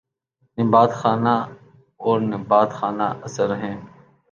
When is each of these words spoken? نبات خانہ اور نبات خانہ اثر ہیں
نبات 0.57 0.91
خانہ 0.99 1.35
اور 1.99 2.17
نبات 2.21 2.69
خانہ 2.73 3.07
اثر 3.23 3.49
ہیں 3.61 3.75